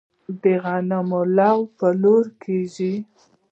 [0.41, 2.93] د غنمو لو په لور کیږي.